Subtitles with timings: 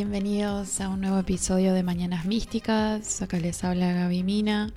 [0.00, 3.20] Bienvenidos a un nuevo episodio de Mañanas Místicas.
[3.20, 4.72] Acá les habla Gaby Mina.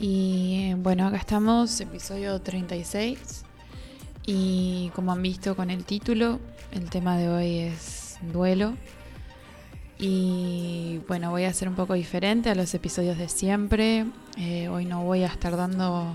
[0.00, 3.44] Y bueno, acá estamos, episodio 36.
[4.26, 6.40] Y como han visto con el título,
[6.72, 8.74] el tema de hoy es duelo.
[9.96, 14.06] Y bueno, voy a hacer un poco diferente a los episodios de siempre.
[14.36, 16.12] Eh, hoy no voy a estar dando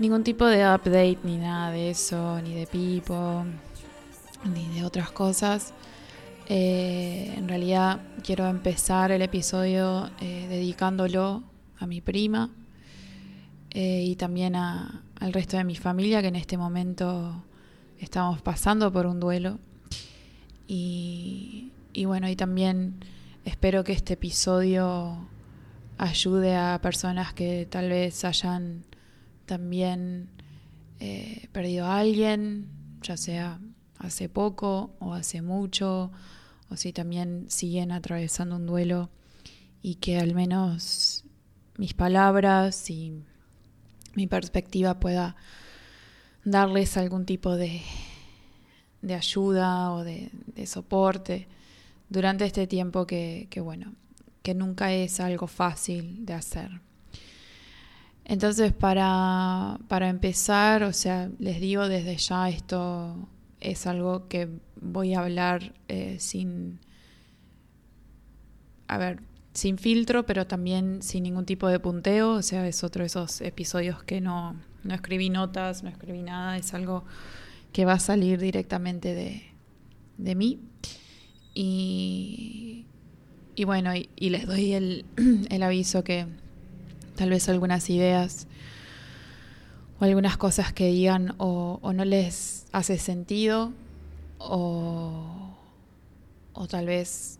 [0.00, 3.44] ningún tipo de update ni nada de eso, ni de Pipo,
[4.52, 5.74] ni de otras cosas.
[6.52, 11.44] Eh, en realidad quiero empezar el episodio eh, dedicándolo
[11.78, 12.50] a mi prima
[13.70, 17.44] eh, y también a, al resto de mi familia que en este momento
[18.00, 19.60] estamos pasando por un duelo.
[20.66, 22.96] Y, y bueno, y también
[23.44, 25.28] espero que este episodio
[25.98, 28.82] ayude a personas que tal vez hayan
[29.46, 30.30] también
[31.52, 32.66] perdido a alguien,
[33.02, 33.60] ya sea
[34.00, 36.10] hace poco o hace mucho,
[36.70, 39.10] o si también siguen atravesando un duelo
[39.82, 41.24] y que al menos
[41.76, 43.22] mis palabras y
[44.14, 45.36] mi perspectiva pueda
[46.44, 47.82] darles algún tipo de,
[49.02, 50.30] de ayuda o de,
[50.66, 51.48] soporte
[52.08, 53.94] durante este tiempo que, que, bueno,
[54.42, 56.80] que nunca es algo fácil de hacer.
[58.24, 63.28] Entonces, para, para empezar, o sea, les digo desde ya esto
[63.60, 64.48] es algo que
[64.80, 66.78] voy a hablar eh, sin,
[68.88, 69.20] a ver,
[69.52, 72.32] sin filtro, pero también sin ningún tipo de punteo.
[72.32, 76.56] O sea, es otro de esos episodios que no, no escribí notas, no escribí nada,
[76.56, 77.04] es algo
[77.72, 79.42] que va a salir directamente de,
[80.18, 80.60] de mí.
[81.54, 82.86] Y,
[83.54, 85.04] y bueno, y, les doy el,
[85.50, 86.26] el aviso que
[87.16, 88.46] tal vez algunas ideas
[90.00, 93.72] o algunas cosas que digan o, no les hace sentido
[94.38, 95.54] o,
[96.54, 97.38] o tal vez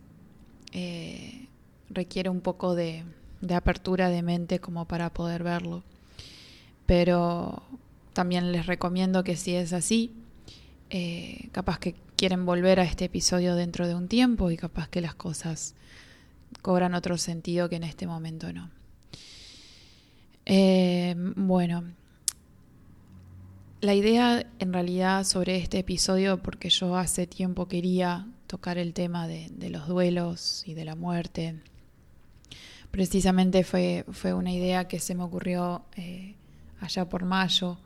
[0.71, 1.47] eh,
[1.89, 3.03] requiere un poco de,
[3.53, 5.83] apertura de mente como para poder verlo.
[6.85, 7.63] Pero
[8.13, 10.13] también les recomiendo que si es así,
[10.89, 15.01] eh, capaz que quieren volver a este episodio dentro de un tiempo y capaz que
[15.01, 15.73] las cosas
[16.61, 18.69] cobran otro sentido que en este momento no.
[20.45, 21.83] Eh, bueno,
[23.81, 29.27] la idea en realidad sobre este episodio, porque yo hace tiempo quería tocar el tema
[29.27, 31.55] de, los duelos y de la muerte,
[32.91, 36.35] precisamente fue, fue una idea que se me ocurrió eh,
[36.79, 37.79] allá por mayo.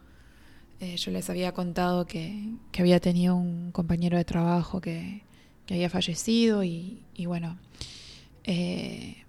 [0.82, 5.24] Eh, yo les había contado que, había tenido un compañero de trabajo que,
[5.70, 7.58] había fallecido y, bueno,
[8.44, 9.24] eh,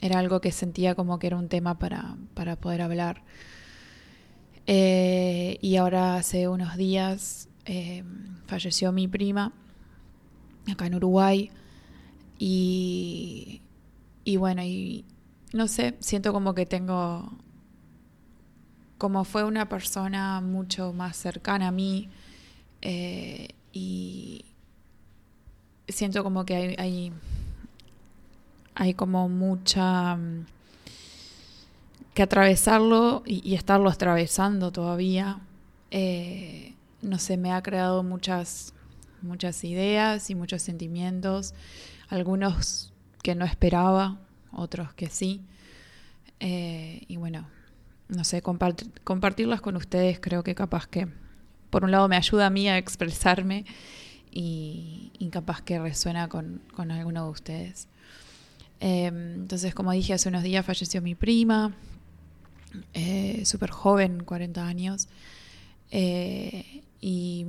[0.00, 3.22] era algo que sentía como que era un tema para, para poder hablar.
[4.70, 8.04] Eh, y ahora hace unos días eh,
[8.46, 9.50] falleció mi prima
[10.70, 11.50] acá en Uruguay.
[12.38, 13.62] Y,
[14.24, 15.06] y bueno, y
[15.54, 17.32] no sé, siento como que tengo,
[18.98, 22.10] como fue una persona mucho más cercana a mí.
[22.82, 24.44] Eh, y
[25.88, 27.12] siento como que hay, hay,
[28.74, 30.18] hay como mucha
[32.18, 35.38] que atravesarlo y, estarlo atravesando todavía,
[35.92, 38.74] eh, no sé, me ha creado muchas,
[39.22, 41.54] muchas ideas y muchos sentimientos,
[42.08, 42.92] algunos
[43.22, 44.18] que no esperaba,
[44.50, 45.42] otros que sí.
[46.40, 47.46] Eh, y bueno,
[48.08, 51.06] no sé, compartirlas con ustedes creo que capaz que,
[51.70, 53.64] por un lado, me ayuda a mí a expresarme
[54.32, 57.86] y, capaz que resuena con, con alguno de ustedes.
[58.80, 61.76] Eh, entonces, como dije, hace unos días falleció mi prima,
[62.94, 65.08] eh, súper joven, 40 años.
[65.90, 67.46] Eh, y,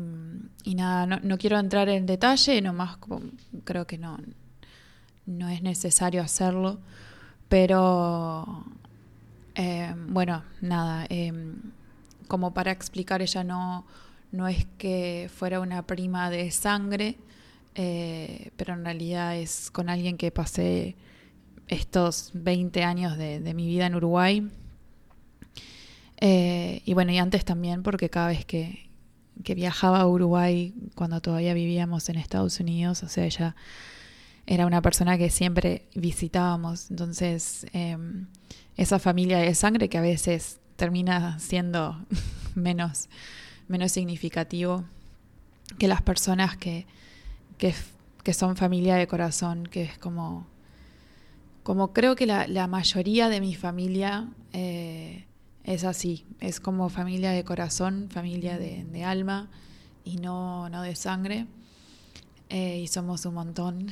[0.65, 2.97] nada, no, quiero entrar en detalle, nomás
[3.63, 4.17] creo que no,
[5.25, 6.79] no es necesario hacerlo,
[7.49, 8.63] pero
[9.55, 11.07] eh, bueno, nada,
[12.27, 13.85] como para explicar, ella no,
[14.31, 17.17] no es que fuera una prima de sangre,
[17.73, 20.95] pero en realidad es con alguien que pasé
[21.67, 24.47] estos 20 años de mi vida en Uruguay
[26.21, 28.87] eh, y bueno, y antes también porque cada vez que,
[29.35, 33.55] viajaba a Uruguay, cuando todavía vivíamos en Estados Unidos, o sea, ella
[34.45, 36.91] era una persona que siempre visitábamos.
[36.91, 38.27] Entonces, em,
[38.75, 42.05] esa familia de sangre que a veces termina siendo
[42.55, 43.09] menos,
[43.67, 44.83] menos significativo
[45.77, 46.85] que las personas que,
[47.57, 47.73] que,
[48.33, 50.45] son familia de corazón, que es como,
[51.63, 55.25] como creo que la, mayoría de mi familia eh,
[55.73, 59.49] es así, es como familia de corazón, familia de, alma
[60.03, 61.45] y no, no de sangre.
[62.49, 63.87] y somos un montón.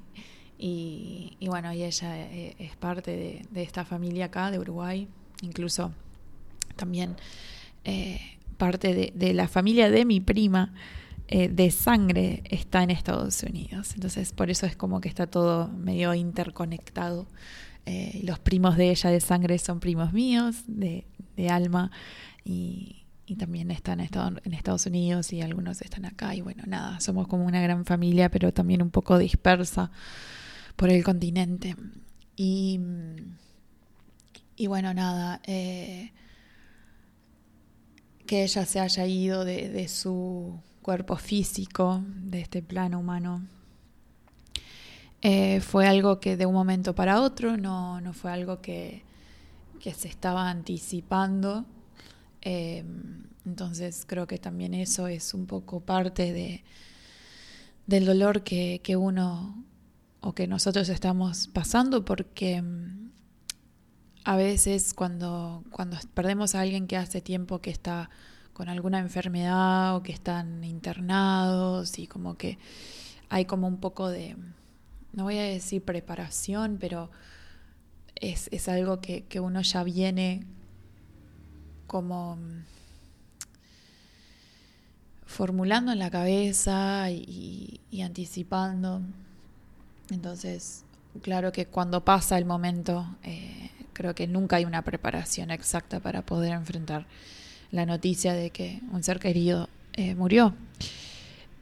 [0.58, 5.06] y, bueno, y ella es parte de, esta familia acá, de Uruguay,
[5.42, 5.92] incluso
[6.76, 7.16] también
[8.58, 10.72] parte de la familia de mi prima
[11.34, 13.92] eh, de sangre está en Estados Unidos.
[13.94, 17.26] Entonces, por eso es como que está todo medio interconectado.
[17.86, 21.04] Eh, los primos de ella de sangre son primos míos, de,
[21.50, 21.90] alma,
[22.44, 22.98] y,
[23.38, 26.34] también están en Estados Unidos y algunos están acá.
[26.34, 29.90] Y bueno, nada, somos como una gran familia, pero también un poco dispersa
[30.76, 31.74] por el continente.
[32.36, 32.78] Y,
[34.54, 35.40] y bueno, nada.
[35.46, 36.12] Eh,
[38.26, 43.42] que ella se haya ido de su cuerpo físico de este plano humano.
[45.22, 49.04] Eh, fue algo que de un momento para otro, no, no fue algo que,
[49.80, 51.64] que se estaba anticipando.
[52.40, 52.84] Eh,
[53.46, 56.64] entonces creo que también eso es un poco parte de,
[57.86, 59.64] del dolor que, que uno
[60.20, 63.10] o que nosotros estamos pasando porque mm,
[64.24, 68.10] a veces cuando, cuando perdemos a alguien que hace tiempo que está
[68.52, 72.58] con alguna enfermedad o que están internados y como que
[73.28, 74.36] hay como un poco de,
[75.12, 77.10] no voy a decir preparación, pero
[78.16, 80.44] es, algo que, uno ya viene
[81.86, 82.38] como
[85.26, 89.02] formulando en la cabeza y, anticipando.
[90.10, 90.84] Entonces,
[91.20, 96.22] claro que cuando pasa el momento, eh, creo que nunca hay una preparación exacta para
[96.22, 97.06] poder enfrentar
[97.70, 100.54] la noticia de que un ser querido eh, murió.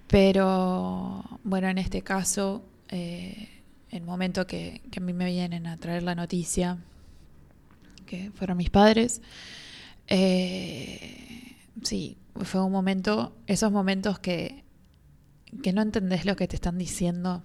[0.08, 3.48] Pero bueno, en este caso, eh,
[3.90, 6.78] el momento que, a mí me vienen a traer la noticia,
[8.06, 9.22] que fueron mis padres,
[10.06, 14.64] eh, sí, fue un momento, esos momentos que,
[15.62, 17.42] que no entendés lo que te están diciendo,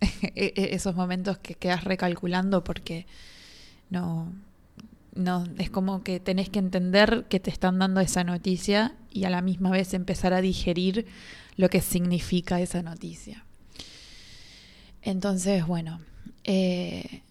[0.22, 3.06] e, e, esos momentos que quedas recalculando porque
[3.90, 4.32] no,
[5.14, 9.30] no, es como que tenés que entender que te están dando esa noticia y a
[9.30, 11.06] la misma vez empezar a digerir
[11.56, 13.44] lo que significa esa noticia.
[15.02, 16.00] Entonces, bueno,
[16.44, 17.22] eh,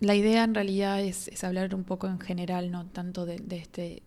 [0.00, 4.02] la idea en realidad es, hablar un poco en general, no tanto de, este,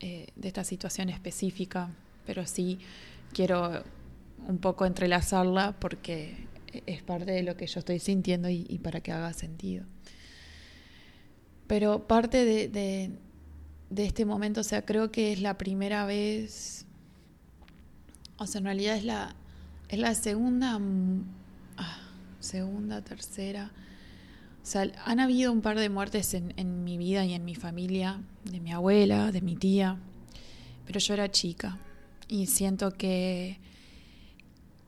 [0.00, 1.90] eh, de esta situación específica,
[2.24, 2.78] pero sí
[3.32, 3.82] quiero
[4.46, 6.46] un poco entrelazarla porque
[6.86, 9.84] es parte de lo que yo estoy sintiendo y para que haga sentido.
[11.66, 13.10] Pero parte de,
[13.96, 16.84] este momento, o sea, creo que es la primera vez,
[18.36, 19.34] o sea, en realidad es la,
[19.94, 20.80] es la segunda,
[21.76, 21.98] ah,
[22.40, 23.70] segunda, tercera.
[24.62, 27.54] O sea, han habido un par de muertes en, en mi vida y en mi
[27.54, 29.96] familia, de mi abuela, de mi tía,
[30.86, 31.78] pero yo era chica
[32.28, 33.58] y siento que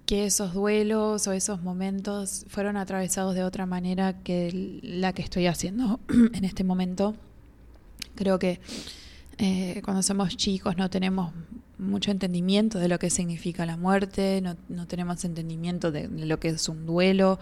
[0.07, 5.47] que esos duelos o esos momentos fueron atravesados de otra manera que la que estoy
[5.47, 5.99] haciendo
[6.33, 7.17] en este momento.
[8.15, 8.61] Creo que
[9.39, 11.33] eh, cuando somos chicos no tenemos
[11.79, 16.69] mucho entendimiento de lo que significa la muerte, no, tenemos entendimiento de, lo que es
[16.69, 17.39] un duelo,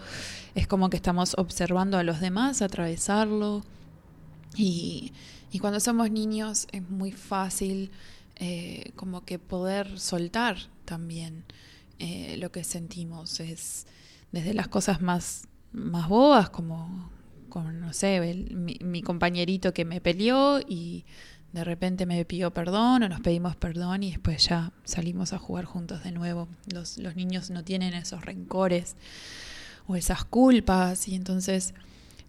[0.55, 3.63] es como que estamos observando a los demás atravesarlo
[4.55, 5.11] y,
[5.61, 7.89] cuando somos niños es muy fácil
[8.35, 11.45] eh, como que poder soltar también.
[11.99, 13.39] Eh, lo que sentimos.
[13.39, 13.87] Es
[14.31, 17.09] desde las cosas más, más bobas, como,
[17.49, 18.19] como no sé,
[18.53, 21.05] mi, compañerito que me peleó y
[21.55, 25.63] de repente me pidió perdón o nos pedimos perdón y después ya salimos a jugar
[25.63, 26.49] juntos de nuevo.
[26.71, 28.97] Los, los niños no tienen esos rencores
[29.87, 31.73] o esas culpas y entonces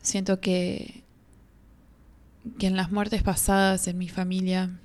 [0.01, 1.03] siento que,
[2.57, 4.79] que en las muertes pasadas en mi familia,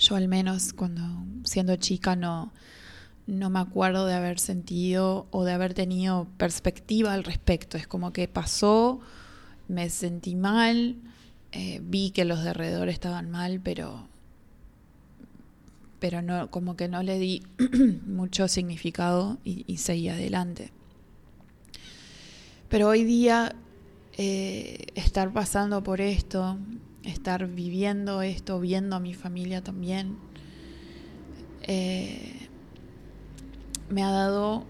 [0.00, 1.02] yo al menos cuando
[1.44, 2.50] siendo chica no,
[3.26, 7.76] no me acuerdo de haber sentido o de haber tenido perspectiva al respecto.
[7.76, 9.00] Es como que pasó,
[9.68, 10.96] me sentí mal,
[11.52, 14.08] eh, vi que los de alrededor estaban mal, pero,
[15.98, 17.42] pero no, como que no le di
[18.06, 20.72] mucho significado y, seguí adelante.
[22.68, 23.54] Pero hoy día
[24.16, 26.58] eh, estar pasando por esto,
[27.04, 30.18] estar viviendo esto, viendo a mi familia también,
[31.62, 32.48] eh,
[33.90, 34.64] me ha dado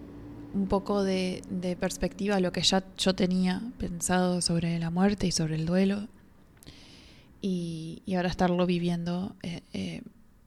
[0.55, 1.43] un poco de,
[1.79, 6.09] perspectiva a lo que ya yo tenía pensado sobre la muerte y sobre el duelo.
[7.41, 10.03] Y, ahora estarlo viviendo, eh, eh,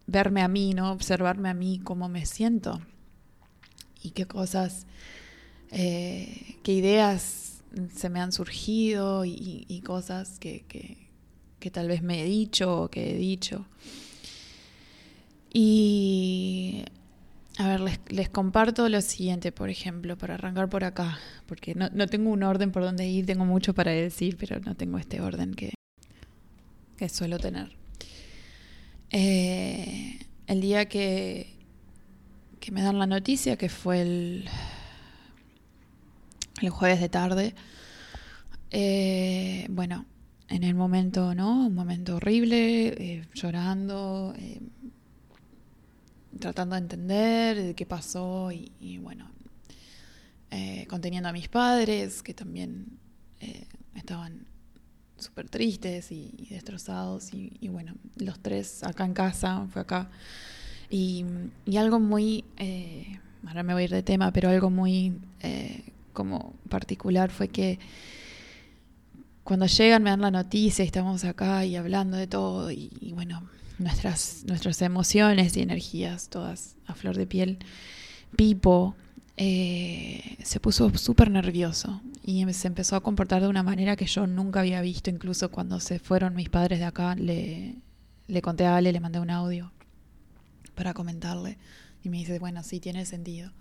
[0.07, 0.91] verme a mí, ¿no?
[0.91, 2.81] Observarme a mí cómo me siento
[4.03, 4.85] y qué cosas,
[5.71, 7.61] eh, qué ideas
[7.95, 10.65] se me han surgido y, cosas que,
[11.59, 13.65] que, tal vez me he dicho o que he dicho.
[15.53, 16.83] Y
[17.57, 22.07] a ver, les, comparto lo siguiente, por ejemplo, para arrancar por acá, porque no, no,
[22.07, 25.53] tengo un orden por donde ir, tengo mucho para decir, pero no tengo este orden
[25.53, 25.73] que,
[27.01, 27.75] que suelo tener.
[29.09, 31.51] Eh, el día que,
[32.59, 34.47] que me dan la noticia, que fue el,
[36.61, 37.55] el jueves de tarde,
[38.69, 40.05] eh, bueno,
[40.47, 41.65] en el momento, ¿no?
[41.65, 44.35] Un momento horrible, eh, llorando,
[46.37, 49.27] tratando de entender qué pasó y, bueno,
[50.87, 52.99] conteniendo a mis padres que también
[53.95, 54.50] estaban
[55.21, 60.09] súper tristes y, destrozados y, bueno, los tres acá en casa, fue acá.
[60.89, 61.25] Y,
[61.77, 62.43] algo muy,
[63.47, 65.13] ahora me voy a ir de tema, pero algo muy
[66.13, 67.79] como particular fue que
[69.43, 73.43] cuando llegan me dan la noticia y estamos acá y hablando de todo y, bueno,
[73.79, 77.57] nuestras, nuestras emociones y energías todas a flor de piel.
[78.35, 78.95] Pipo
[79.37, 84.27] eh, se puso súper nervioso y se empezó a comportar de una manera que yo
[84.27, 87.75] nunca había visto, incluso cuando se fueron mis padres de acá, le,
[88.27, 89.71] le conté a Ale, le mandé un audio
[90.75, 91.57] para comentarle
[92.03, 93.51] y me dice, bueno, sí, tiene sentido.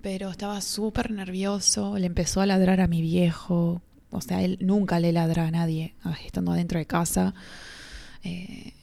[0.00, 5.00] Pero estaba súper nervioso, le empezó a ladrar a mi viejo, o sea, él nunca
[5.00, 7.34] le ladra a nadie ah, estando dentro de casa.
[8.22, 8.74] Eh,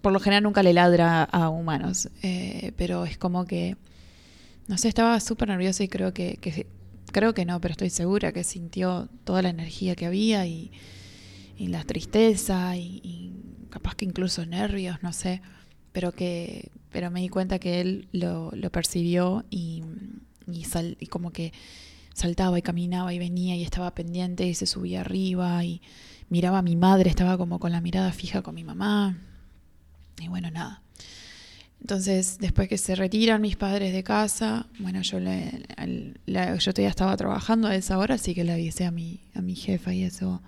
[0.00, 3.76] por lo general nunca le ladra a humanos, eh, pero es como que,
[4.66, 6.66] no sé, estaba súper nerviosa y creo que,
[7.14, 10.72] creo que no, pero estoy segura que sintió toda la energía que había y,
[11.56, 13.32] la tristeza y,
[13.70, 15.40] capaz que incluso nervios, no sé,
[15.92, 19.84] pero que, pero me di cuenta que él lo, percibió y,
[20.48, 21.52] y como que
[22.14, 25.82] saltaba y caminaba y venía y estaba pendiente y se subía arriba y
[26.28, 29.16] miraba a mi madre, estaba como con la mirada fija con mi mamá.
[30.20, 30.83] Y bueno, nada.
[31.84, 35.66] Entonces, después que se retiran mis padres de casa, bueno, yo le,
[36.26, 39.54] yo todavía estaba trabajando a esa hora, así que le avisé a mi, a mi
[39.54, 40.40] jefa y eso,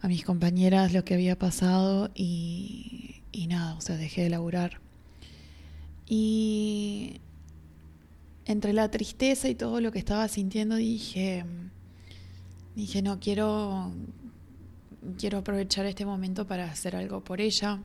[0.00, 4.80] a mis compañeras lo que había pasado y, y nada, o sea, dejé de laburar.
[6.06, 7.20] Y
[8.44, 11.44] entre la tristeza y todo lo que estaba sintiendo dije,
[12.76, 13.92] dije, no, quiero,
[15.18, 17.80] quiero aprovechar este momento para hacer algo por ella,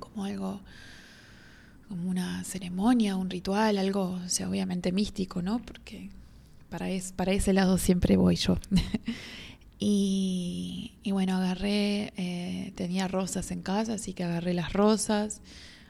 [0.00, 0.60] como algo,
[1.88, 5.60] como una ceremonia, un ritual, algo, o sea, obviamente místico, ¿no?
[5.60, 6.10] Porque
[6.70, 8.58] para, es, para ese lado siempre voy yo.
[9.78, 15.40] y, y, bueno, agarré, eh, tenía rosas en casa, así que agarré las rosas,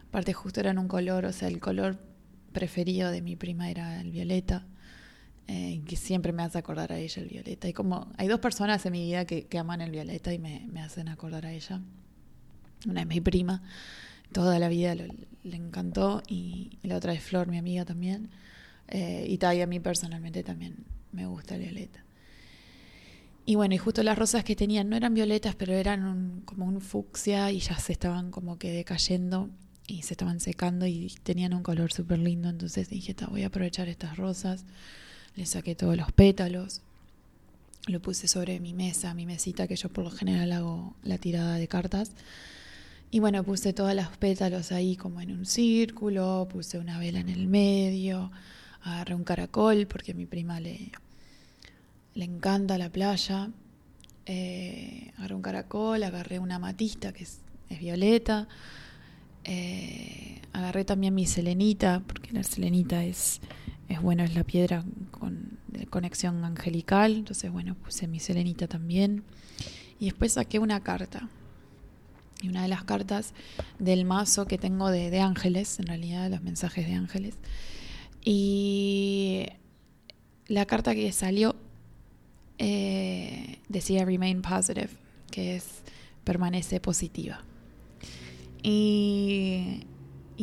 [0.09, 1.99] aparte justo eran un color, o sea, el color
[2.55, 4.65] preferido de mi prima era el violeta,
[5.47, 7.69] eh, que siempre me hace acordar a ella el violeta.
[7.69, 11.09] Y como hay dos personas en mi vida que, aman el violeta y me, hacen
[11.09, 11.83] acordar a ella.
[12.89, 13.63] Una es mi prima,
[14.35, 18.29] toda la vida le encantó, y, la otra es Flor, mi amiga también.
[18.89, 22.05] Eh, y Tai a mí personalmente también me gusta violeta.
[23.47, 26.81] Y bueno, y justo las rosas que tenían no eran violetas, pero eran como un
[26.81, 29.49] fucsia y ya se estaban como que decayendo
[29.87, 32.49] y se estaban secando y tenían un color súper lindo.
[32.49, 34.65] Entonces dije, voy a aprovechar estas rosas.
[35.37, 36.81] Le saqué todos los pétalos.
[37.87, 41.57] Lo puse sobre mi mesa, mi mesita, que yo por lo general hago la tirada
[41.57, 42.13] de cartas.
[43.15, 47.29] Y bueno, puse todos los pétalos ahí como en un círculo, puse una vela en
[47.29, 48.33] el medio,
[48.83, 50.91] agarré un caracol porque a mi prima le,
[52.15, 53.51] le encanta la playa.
[54.27, 57.39] Eh, agarré un caracol, agarré una matista que es,
[57.71, 58.49] es violeta,
[59.45, 63.41] eh, agarré también mi selenita, porque la selenita es,
[63.89, 67.15] es bueno, es la piedra con de conexión angelical.
[67.15, 69.23] Entonces, bueno, puse mi selenita también.
[70.01, 71.29] Y después saqué una carta.
[72.45, 73.33] Y una de las cartas
[73.79, 77.37] del mazo que tengo de, ángeles, en realidad, los mensajes de ángeles.
[78.23, 79.47] Y
[80.47, 81.57] la carta que salió
[82.59, 84.91] eh, decía Remain Positive,
[85.31, 85.83] que es
[86.23, 87.43] permanece positiva.
[88.63, 89.87] Y,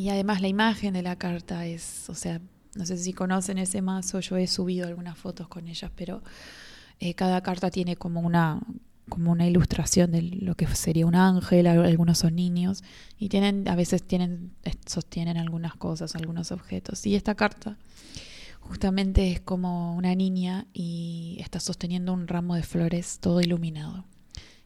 [0.09, 2.41] además la imagen de la carta es, o sea,
[2.73, 6.23] no sé si conocen ese mazo, yo he subido algunas fotos con ellas, pero
[6.99, 8.59] eh, cada carta tiene como una
[9.09, 12.83] como una ilustración de lo que sería un ángel, algunos son niños
[13.17, 14.51] y tienen a veces tienen
[14.85, 17.05] sostienen algunas cosas, algunos objetos.
[17.05, 17.77] Y esta carta
[18.59, 24.05] justamente es como una niña y está sosteniendo un ramo de flores todo iluminado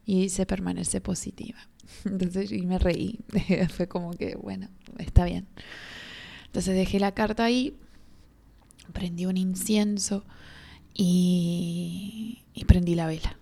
[0.04, 1.58] y dice permanece positiva.
[2.04, 3.18] Entonces, y me reí.
[3.76, 5.46] Fue como que, bueno, está bien.
[6.46, 7.76] Entonces dejé la carta ahí,
[8.92, 10.24] prendí un incienso
[10.94, 13.36] y, prendí la vela.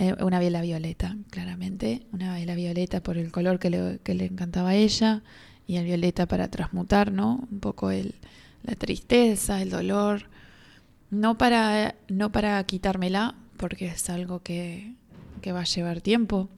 [0.00, 2.06] Eh, una vela violeta, claramente.
[2.10, 5.22] Una vela violeta por el color que le, que le encantaba a ella
[5.66, 7.46] y el violeta para transmutar, ¿no?
[7.52, 8.14] Un poco el,
[8.62, 10.22] la tristeza, el dolor,
[11.10, 14.94] no para, no para quitármela, porque es algo que,
[15.42, 16.48] que va a llevar tiempo,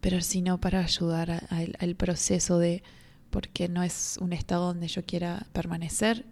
[0.00, 1.46] pero sino para ayudar
[1.78, 2.82] al proceso de,
[3.30, 6.26] porque no es un estado donde yo quiera permanecer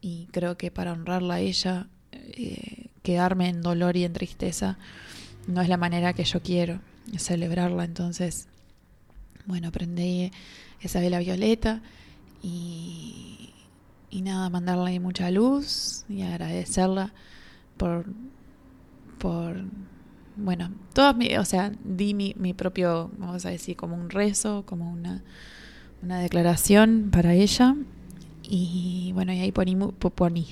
[0.00, 4.78] y creo que para honrarla a ella, eh, quedarme en dolor y en tristeza
[5.46, 6.80] no es la manera que yo quiero
[7.18, 7.84] celebrarla.
[7.84, 8.48] Entonces,
[9.46, 10.30] bueno, aprendí
[10.80, 11.82] esa vela violeta
[12.42, 13.50] y,
[14.10, 17.12] y nada, mandarle mucha luz y agradecerla
[17.76, 18.06] por,
[19.18, 19.64] por
[20.36, 24.64] bueno, todas mi, o sea, di mi, mi propio, vamos a decir, como un rezo,
[24.66, 25.22] como una,
[26.02, 27.76] una declaración para ella
[28.42, 30.46] y bueno, y ahí poní, poní.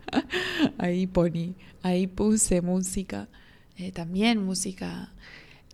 [0.78, 3.28] ahí poní, ahí puse música,
[3.76, 5.12] eh, también música.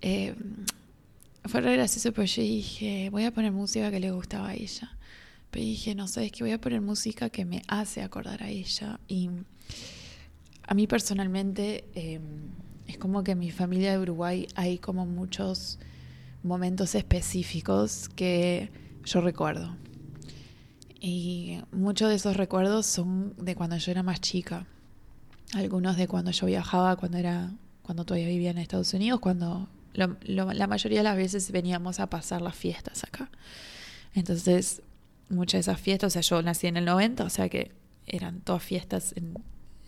[0.01, 0.35] Eh,
[1.45, 4.97] fue re gracioso porque yo dije, voy a poner música que le gustaba a ella.
[5.51, 8.49] Pero dije, no sé, es que voy a poner música que me hace acordar a
[8.49, 9.01] ella.
[9.09, 9.29] Y
[10.67, 12.23] a mí personalmente em,
[12.87, 15.79] es como que en mi familia de Uruguay hay como muchos
[16.43, 18.71] momentos específicos que
[19.05, 19.77] yo recuerdo.
[21.01, 24.67] Y muchos de esos recuerdos son de cuando yo era más chica.
[25.53, 27.53] Algunos de cuando yo viajaba, cuando era,
[27.83, 32.41] cuando todavía vivía en Estados Unidos, cuando la mayoría de las veces veníamos a pasar
[32.41, 33.31] las fiestas acá.
[34.15, 34.83] Entonces,
[35.29, 37.73] muchas de esas fiestas, o sea, yo nací en el 90, o sea que
[38.07, 39.15] eran todas fiestas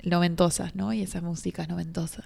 [0.03, 0.93] noventosas, ¿no?
[0.93, 2.25] Y esas músicas noventosas.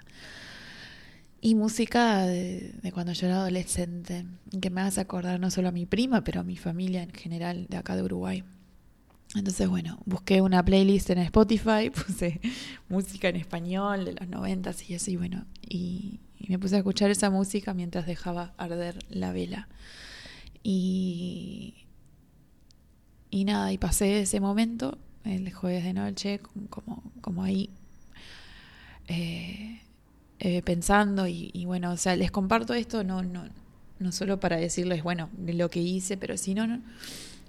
[1.40, 4.26] Y música de, de, cuando yo era adolescente,
[4.60, 7.66] que me hace acordar no solo a mi prima, pero a mi familia en general
[7.68, 8.44] de acá de Uruguay.
[9.34, 12.40] Entonces, bueno, busqué una playlist en Spotify, puse
[12.88, 17.28] música en español de los noventas y así, bueno, y, me puse a escuchar esa
[17.28, 19.68] música mientras dejaba arder la vela.
[20.62, 21.74] Y,
[23.28, 27.68] y nada, y pasé ese momento, el jueves de noche, como, como ahí,
[29.08, 29.82] eh,
[30.38, 33.44] eh, pensando, y, bueno, o sea, les comparto esto no, no,
[33.98, 36.80] no solo para decirles, bueno, lo que hice, pero sino no,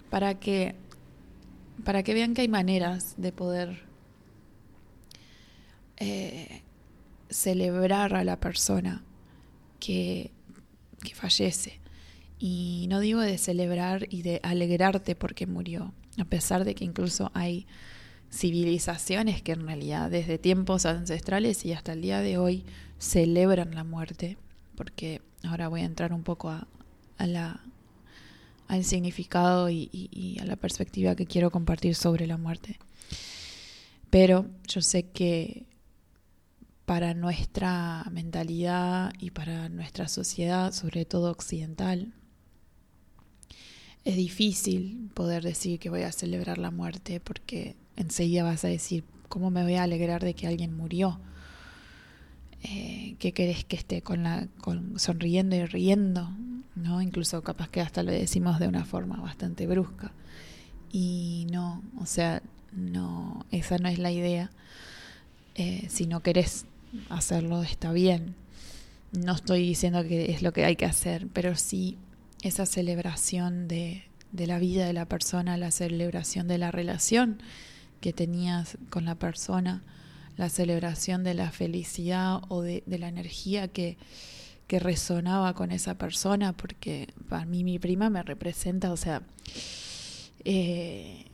[0.09, 0.75] para que
[1.83, 3.83] para que vean que hay maneras de poder
[5.97, 6.61] eh,
[7.29, 9.03] celebrar a la persona
[9.79, 10.31] que,
[11.03, 11.79] que fallece.
[12.39, 17.31] Y no digo de celebrar y de alegrarte porque murió, a pesar de que incluso
[17.33, 17.67] hay
[18.31, 22.63] civilizaciones que en realidad desde tiempos ancestrales y hasta el día de hoy
[22.97, 24.37] celebran la muerte,
[24.75, 26.67] porque ahora voy a entrar un poco a,
[27.17, 27.61] a la
[28.69, 32.77] al significado y, a la perspectiva que quiero compartir sobre la muerte.
[34.11, 35.65] Pero yo sé que
[36.85, 42.13] para nuestra mentalidad y para nuestra sociedad, sobre todo occidental,
[44.05, 49.03] es difícil poder decir que voy a celebrar la muerte porque enseguida vas a decir,
[49.29, 51.19] ¿cómo me voy a alegrar de que alguien murió?
[52.61, 54.03] Eh, ¿Qué querés que esté
[54.97, 56.29] sonriendo y riendo?
[56.81, 57.01] ¿No?
[57.01, 60.11] Incluso capaz que hasta lo decimos de una forma bastante brusca.
[60.91, 64.49] Y no, o sea, no, esa no es la idea.
[65.55, 66.65] Eh, si no querés
[67.09, 68.35] hacerlo, está bien.
[69.11, 71.97] No estoy diciendo que es lo que hay que hacer, pero sí
[72.41, 77.41] esa celebración de, de la vida de la persona, la celebración de la relación
[78.01, 79.83] que tenías con la persona,
[80.37, 83.97] la celebración de la felicidad o de, de la energía que,
[84.69, 89.23] que resonaba con esa persona, porque para mí mi prima me representa, o sea,
[90.45, 91.25] eh,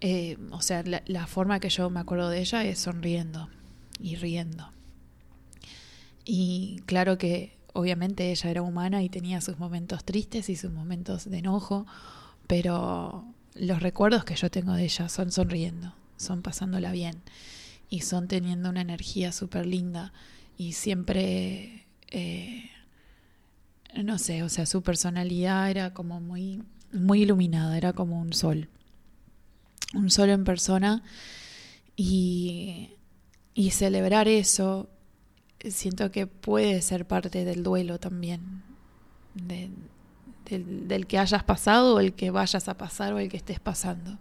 [0.00, 3.48] eh, o sea, la, forma que yo me acuerdo de ella es sonriendo
[4.00, 4.68] y riendo.
[6.24, 11.30] Y claro que obviamente ella era humana y tenía sus momentos tristes y sus momentos
[11.30, 11.86] de enojo,
[12.48, 17.22] pero los recuerdos que yo tengo de ella son sonriendo, son pasándola bien
[17.88, 20.12] y son teniendo una energía súper linda
[20.58, 21.81] y siempre
[22.12, 22.70] eh,
[24.02, 28.68] no sé, o sea, su personalidad era como muy, muy iluminada, era como un sol,
[29.94, 31.02] un sol en persona
[31.96, 32.90] y,
[33.54, 34.88] y celebrar eso
[35.70, 38.62] siento que puede ser parte del duelo también,
[39.34, 39.72] del,
[40.48, 44.18] del, que hayas pasado o el que vayas a pasar o el que estés pasando,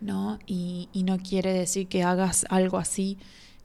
[0.00, 0.38] ¿no?
[0.46, 3.18] Y no quiere decir que hagas algo así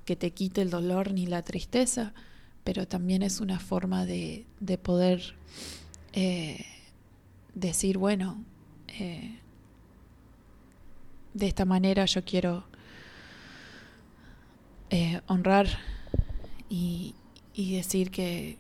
[0.06, 2.14] que te quite el dolor ni la tristeza,
[2.64, 5.36] pero también es una forma de, de poder
[6.14, 6.66] eh,
[7.54, 8.44] decir, bueno,
[8.88, 9.40] eh,
[11.34, 12.66] de esta manera yo quiero
[14.90, 15.68] eh, honrar
[16.70, 17.16] y,
[17.54, 18.58] y decir que,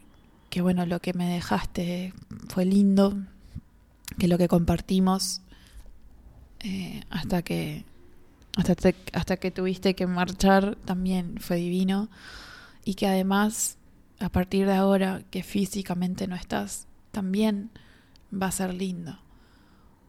[0.49, 2.13] que, bueno, lo que me dejaste
[2.47, 3.17] fue lindo,
[4.17, 5.41] que lo que compartimos
[7.09, 7.85] hasta que
[8.57, 12.09] hasta, hasta que tuviste que marchar también fue divino
[12.83, 13.77] y que además
[14.19, 17.69] a partir de ahora que físicamente no estás también
[18.31, 19.19] va a ser lindo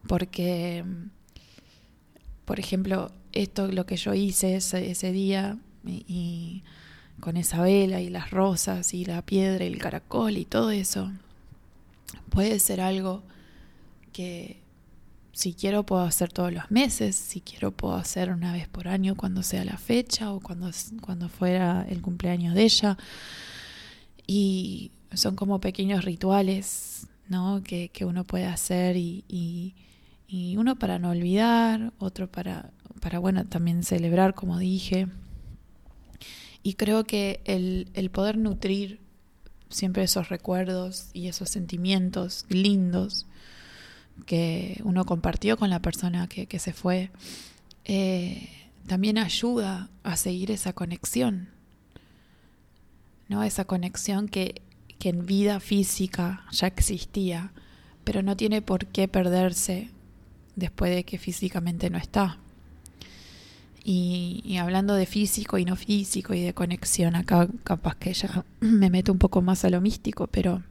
[0.07, 0.83] porque
[2.45, 6.63] por ejemplo esto lo que yo hice ese, ese día y
[7.19, 11.11] con esa vela y las rosas y la piedra y el caracol y todo eso
[12.29, 13.23] puede ser algo
[14.11, 14.61] que
[15.33, 19.15] si quiero puedo hacer todos los meses, si quiero puedo hacer una vez por año
[19.15, 20.69] cuando sea la fecha o cuando,
[21.01, 22.97] cuando fuera el cumpleaños de ella.
[24.27, 27.61] Y son como pequeños rituales ¿no?
[27.63, 29.75] que, que uno puede hacer y, y,
[30.57, 35.07] uno para no olvidar, otro para, para, bueno, también celebrar, como dije.
[36.63, 39.01] Y creo que el, el poder nutrir
[39.69, 43.25] siempre esos recuerdos y esos sentimientos lindos
[44.25, 47.11] que uno compartió con la persona que, que se fue,
[47.85, 48.49] eh,
[48.87, 51.49] también ayuda a seguir esa conexión,
[53.43, 54.61] Esa conexión que,
[54.99, 57.51] que en vida física ya existía,
[58.03, 59.89] pero no tiene por qué perderse
[60.55, 62.37] después de que físicamente no está.
[63.83, 68.45] Y, y, hablando de físico y no físico y de conexión, acá capaz que ya
[68.59, 70.61] me meto un poco más a lo místico, pero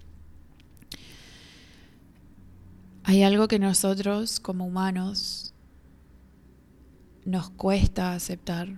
[3.05, 5.55] hay algo que nosotros como humanos
[7.25, 8.69] nos cuesta aceptar,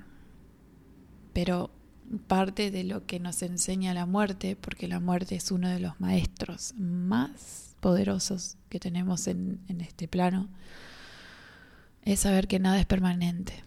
[1.32, 1.70] pero
[2.18, 6.00] parte de lo que nos enseña la muerte, porque la muerte es uno de los
[6.00, 10.48] maestros más poderosos que tenemos en, en este plano,
[12.02, 13.64] es saber que nada es permanente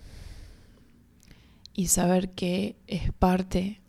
[1.73, 3.81] y saber que es parte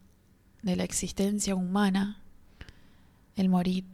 [0.63, 2.23] de la existencia humana
[3.37, 3.85] el morir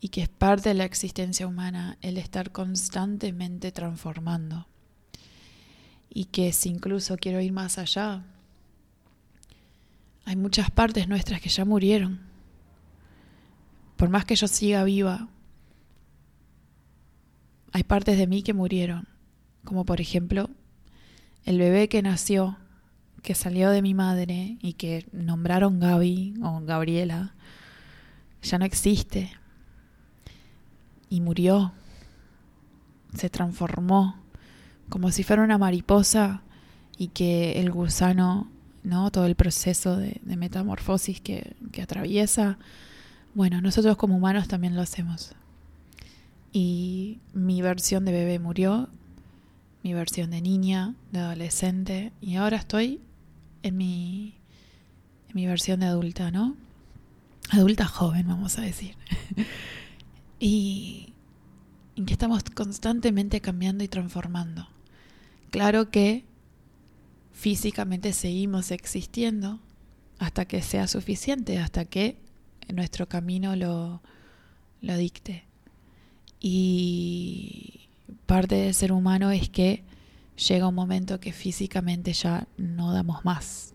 [0.00, 4.66] y que es parte de la existencia humana el estar constantemente transformando.
[6.08, 8.24] Y que si incluso quiero ir más allá,
[10.26, 12.20] hay muchas partes nuestras que ya murieron.
[13.96, 15.28] Por más que yo siga viva,
[17.72, 19.06] hay partes de mí que murieron,
[19.64, 20.50] como por ejemplo
[21.44, 22.58] el bebé que nació,
[23.22, 27.34] que salió de mi madre y que nombraron Gaby o Gabriela,
[28.42, 29.30] ya no existe
[31.08, 31.72] y murió,
[33.14, 34.16] se transformó
[34.88, 36.42] como si fuera una mariposa
[36.98, 38.50] y que el gusano,
[38.86, 39.10] ¿no?
[39.10, 42.56] Todo el proceso de, metamorfosis que, atraviesa,
[43.34, 45.32] bueno, nosotros como humanos también lo hacemos.
[46.52, 48.88] Y mi versión de bebé murió,
[49.82, 53.00] mi versión de niña, de adolescente, y ahora estoy
[53.62, 54.34] en mi,
[55.28, 56.56] en mi versión de adulta, ¿no?
[57.50, 58.94] Adulta joven, vamos a decir.
[60.40, 61.12] y,
[62.06, 64.68] que estamos constantemente cambiando y transformando.
[65.50, 66.24] Claro que
[67.36, 69.60] físicamente seguimos existiendo
[70.18, 72.16] hasta que sea suficiente, hasta que
[72.72, 74.00] nuestro camino lo,
[74.80, 75.44] lo dicte.
[76.40, 77.88] Y
[78.24, 79.84] parte del ser humano es que
[80.48, 83.74] llega un momento que físicamente ya no damos más,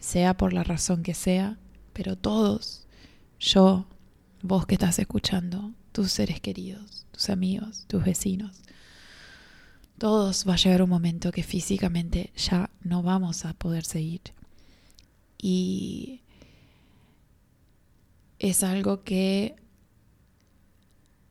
[0.00, 1.58] sea por la razón que sea,
[1.92, 2.86] pero todos,
[3.38, 3.86] yo,
[4.42, 8.62] vos que estás escuchando, tus seres queridos, tus amigos, tus vecinos.
[10.02, 14.20] Todos va a llegar un momento que físicamente ya no vamos a poder seguir.
[15.38, 16.22] Y
[18.40, 19.54] es algo que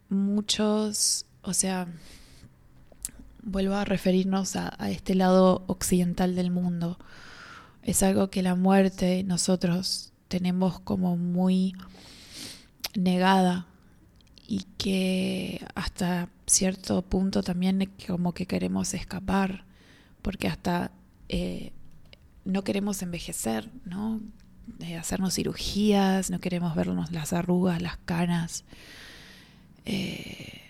[0.08, 1.94] muchos, o sea,
[3.44, 6.98] vuelvo a referirnos a, este lado occidental del mundo.
[7.84, 11.76] Es algo que la muerte nosotros tenemos como muy
[12.96, 13.68] negada
[14.48, 19.64] y que hasta cierto punto también como que queremos escapar,
[20.22, 20.92] porque hasta
[21.30, 21.72] eh,
[22.46, 24.20] no queremos envejecer, ¿no?
[25.00, 28.64] hacernos cirugías, no queremos vernos las arrugas, las canas,
[29.86, 30.62] eh,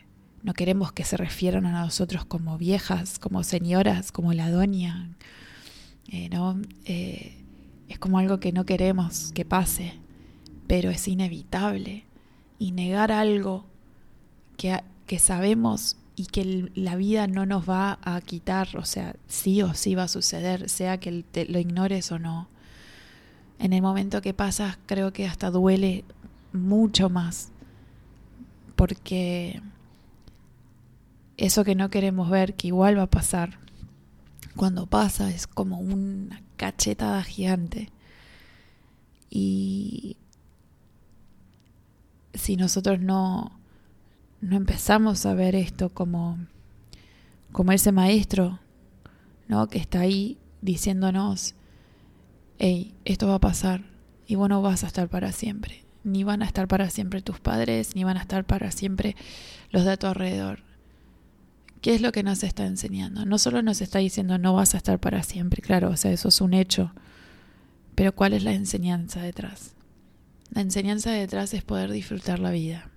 [0.43, 5.09] no queremos que se refieran a nosotros como viejas, como señoras, como la doña,
[6.09, 6.59] eh, ¿no?
[6.85, 9.93] es como algo que no queremos que pase,
[10.67, 12.05] pero es inevitable.
[12.57, 13.65] Y negar algo
[14.55, 14.79] que,
[15.19, 19.95] sabemos y que la vida no nos va a quitar, o sea, sí o sí
[19.95, 22.47] va a suceder, sea que te, lo ignores o no.
[23.59, 26.03] En el momento que pasa, creo que hasta duele
[26.53, 27.49] mucho más,
[28.75, 29.61] porque
[31.37, 33.59] eso que no queremos ver, que igual va a pasar,
[34.55, 37.89] cuando pasa es como una cachetada gigante.
[39.29, 40.17] Y
[42.33, 43.60] si nosotros no,
[44.41, 46.37] no empezamos a ver esto como,
[47.51, 48.59] como ese maestro,
[49.47, 49.67] ¿no?
[49.67, 51.55] Que está ahí diciéndonos,
[52.57, 53.83] hey, esto va a pasar
[54.27, 55.83] y vos no vas a estar para siempre.
[56.03, 59.15] Ni van a estar para siempre tus padres, ni van a estar para siempre
[59.69, 60.63] los de tu alrededor.
[61.81, 63.25] ¿Qué es lo que nos está enseñando?
[63.25, 66.29] No solo nos está diciendo no vas a estar para siempre, claro, o sea, eso
[66.29, 66.91] es un hecho,
[67.95, 69.75] pero ¿cuál es la enseñanza detrás?
[70.51, 72.90] La enseñanza detrás es poder disfrutar la vida.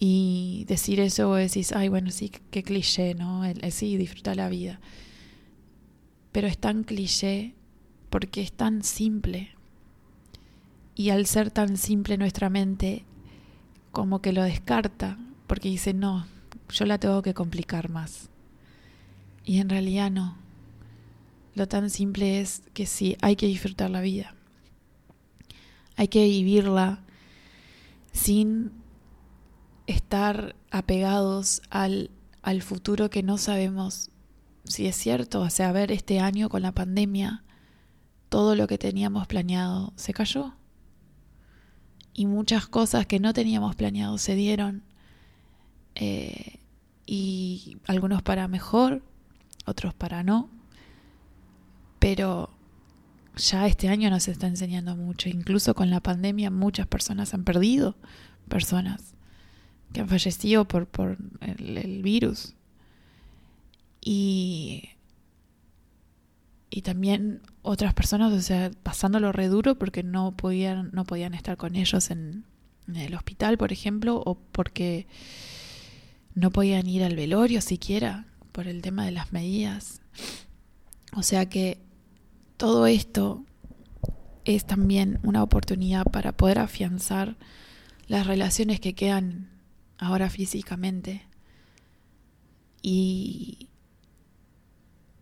[0.00, 3.42] Y decir eso, vos decís, ay, bueno, sí, qué cliché, ¿no?
[3.70, 4.78] sí, disfrutar la vida.
[6.30, 7.54] Pero es tan cliché
[8.08, 9.50] porque es tan simple.
[10.94, 13.04] Y al ser tan simple nuestra mente,
[13.90, 16.26] como que lo descarta, porque dice, no,
[16.70, 18.30] yo la tengo que complicar más.
[19.44, 20.36] Y en realidad no.
[21.54, 24.36] Lo tan simple es que sí, hay que disfrutar la vida.
[25.96, 27.00] Hay que vivirla
[28.12, 28.77] sin
[29.88, 32.10] estar apegados al,
[32.42, 34.10] al futuro que no sabemos
[34.64, 35.40] si es cierto.
[35.40, 37.42] O sea, ver, este año con la pandemia,
[38.28, 40.54] todo lo que teníamos planeado se cayó.
[42.12, 44.84] Y muchas cosas que no teníamos planeado se dieron.
[45.94, 46.60] Eh,
[47.06, 49.02] y algunos para mejor,
[49.64, 50.50] otros para no.
[51.98, 52.50] Pero
[53.36, 55.30] ya este año nos está enseñando mucho.
[55.30, 57.96] Incluso con la pandemia muchas personas han perdido
[58.48, 59.07] personas
[59.92, 62.54] que han fallecido por, por el, virus.
[64.00, 64.90] Y,
[66.70, 71.56] y también otras personas, o sea, pasándolo re duro porque no podían, no podían estar
[71.56, 72.44] con ellos en
[72.94, 75.06] el hospital, por ejemplo, o porque
[76.34, 80.00] no podían ir al velorio siquiera por el tema de las medidas.
[81.14, 81.78] O sea que
[82.56, 83.44] todo esto
[84.44, 87.36] es también una oportunidad para poder afianzar
[88.06, 89.48] las relaciones que quedan
[89.98, 91.22] ahora físicamente.
[92.82, 93.68] Y,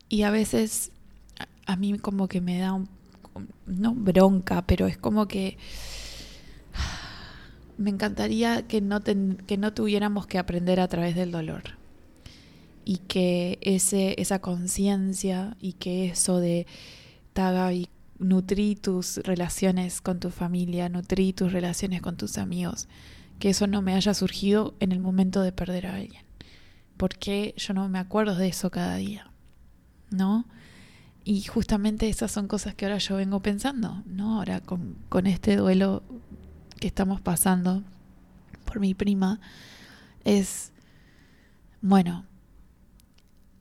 [0.08, 0.92] y a veces
[1.66, 2.88] a, mí como que me da un,
[3.66, 5.58] no bronca, pero es como que
[7.78, 11.62] me encantaría que no, que no tuviéramos que aprender a través del dolor.
[12.84, 16.66] Y que ese, esa conciencia y que eso de
[17.32, 22.88] Taga y nutrir tus relaciones con tu familia, nutrir tus relaciones con tus amigos,
[23.38, 26.24] que eso no me haya surgido en el momento de perder a alguien.
[26.96, 29.30] Porque yo no me acuerdo de eso cada día,
[30.10, 30.46] ¿no?
[31.24, 34.38] Y justamente esas son cosas que ahora yo vengo pensando, ¿no?
[34.38, 36.02] Ahora con, con este duelo
[36.78, 37.82] que estamos pasando
[38.64, 39.40] por mi prima,
[40.24, 40.72] es,
[41.80, 42.24] bueno,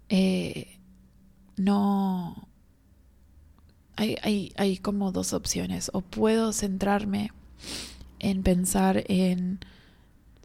[0.09, 0.79] eh,
[1.57, 2.47] no...
[3.97, 5.89] Hay, hay, hay como dos opciones.
[5.93, 7.31] O puedo centrarme
[8.29, 9.59] en pensar en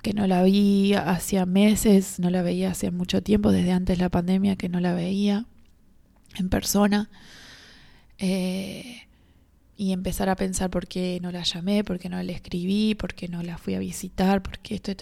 [0.03, 4.03] que no la vi hacía meses, no la veía hace mucho tiempo, desde antes de
[4.03, 5.47] la pandemia que no la veía
[6.37, 7.11] en persona.
[8.19, 9.07] Eh,
[9.77, 13.15] y empezar a pensar por qué no la llamé, por qué no le escribí, por
[13.15, 14.93] qué no la fui a visitar, por qué esto,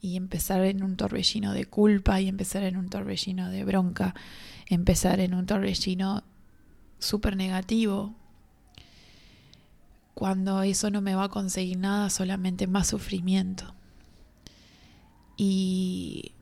[0.00, 4.14] y empezar en un torbellino de culpa y empezar en un torbellino de bronca,
[4.66, 6.24] empezar en un torbellino
[6.98, 8.14] súper negativo,
[10.14, 13.74] cuando eso no me va a conseguir nada, solamente más sufrimiento.
[15.36, 16.32] Y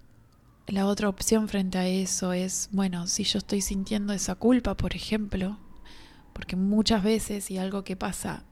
[0.66, 4.94] la otra opción frente a eso es, bueno, si yo estoy sintiendo esa culpa, por
[4.94, 5.58] ejemplo,
[6.32, 8.44] porque muchas veces, y algo que pasa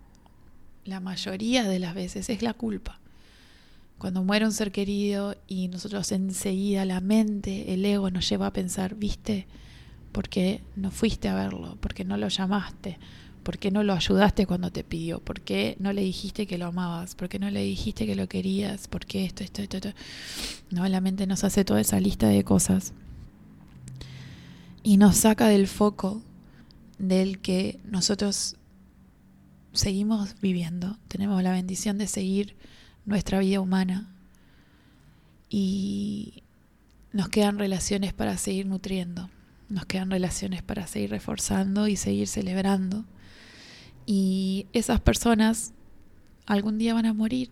[0.85, 3.00] la mayoría de las veces, es la culpa.
[3.98, 8.52] Cuando muere un ser querido y nosotros enseguida la mente, el ego nos lleva a
[8.52, 9.46] pensar, viste,
[10.12, 12.98] porque no fuiste a verlo, porque no lo llamaste,
[13.48, 15.20] ¿Por qué no lo ayudaste cuando te pidió?
[15.20, 17.14] ¿Por qué no le dijiste que lo amabas?
[17.14, 18.88] ¿Por qué no le dijiste que lo querías?
[18.88, 19.92] ¿Por qué esto, esto, esto, esto?
[20.70, 22.92] No, la mente nos hace toda esa lista de cosas
[24.82, 26.20] y nos saca del foco
[26.98, 28.56] del que nosotros
[29.72, 30.98] seguimos viviendo.
[31.08, 32.54] Tenemos la bendición de seguir
[33.06, 34.14] nuestra vida humana
[35.48, 36.42] y
[37.14, 39.30] nos quedan relaciones para seguir nutriendo,
[39.70, 43.06] nos quedan relaciones para seguir reforzando y seguir celebrando
[44.10, 45.74] y esas personas
[46.46, 47.50] algún día van a morir.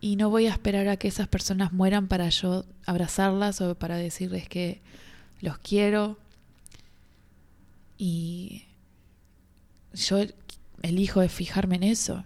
[0.00, 3.96] Y no voy a esperar a que esas personas mueran para yo abrazarlas o para
[3.96, 4.80] decirles que
[5.40, 6.16] los quiero.
[7.98, 8.66] Y
[9.94, 10.18] yo
[10.82, 12.24] elijo fijarme en eso.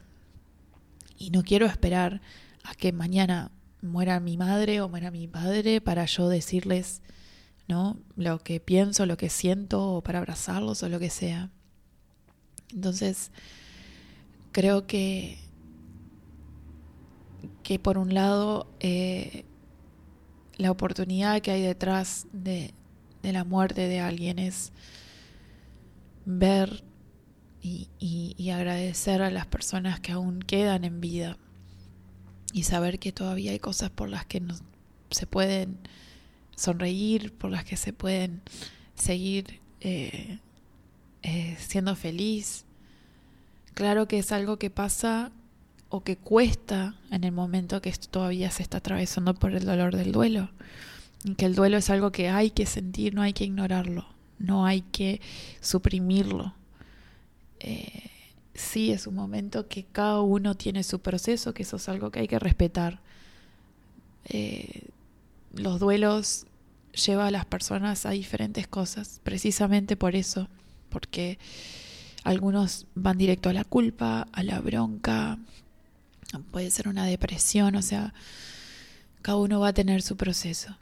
[1.16, 2.20] Y no quiero esperar
[2.64, 3.50] a que mañana
[3.80, 7.00] muera mi madre o muera mi padre para yo decirles,
[7.66, 7.96] ¿no?
[8.14, 11.50] Lo que pienso, lo que siento, o para abrazarlos o lo que sea.
[12.72, 13.30] Entonces,
[14.52, 15.38] creo que,
[17.62, 19.44] que por un lado eh,
[20.56, 22.72] la oportunidad que hay detrás de,
[23.22, 24.72] de, la muerte de alguien es
[26.24, 26.82] ver
[27.62, 31.36] y, y, agradecer a las personas que aún quedan en vida
[32.52, 34.54] y saber que todavía hay cosas por las que no
[35.10, 35.78] se pueden
[36.56, 38.42] sonreír, por las que se pueden
[38.94, 40.38] seguir eh,
[41.28, 42.64] eh, siendo feliz.
[43.74, 45.32] Claro que es algo que pasa
[45.88, 50.12] o que cuesta en el momento que todavía se está atravesando por el dolor del
[50.12, 50.50] duelo.
[51.36, 54.06] Que el duelo es algo que hay que sentir, no hay que ignorarlo,
[54.38, 55.20] no hay que
[55.60, 56.54] suprimirlo.
[57.58, 58.08] Eh,
[58.54, 62.20] sí es un momento que cada uno tiene su proceso, que eso es algo que
[62.20, 63.00] hay que respetar.
[64.26, 64.90] Eh,
[65.52, 66.46] los duelos
[66.92, 70.48] llevan a las personas a diferentes cosas, precisamente por eso,
[70.88, 71.38] porque
[72.24, 75.38] algunos van directo a la culpa, a la bronca,
[76.50, 78.14] puede ser una depresión, o sea,
[79.22, 80.76] cada uno va a tener su proceso.